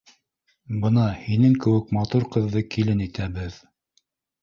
[0.85, 3.65] —Бына һинең кеүек матур ҡыҙҙы килен итәбеҙ